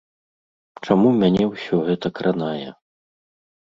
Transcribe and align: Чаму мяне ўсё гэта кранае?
Чаму 0.85 1.13
мяне 1.21 1.43
ўсё 1.53 1.75
гэта 1.93 2.07
кранае? 2.19 2.69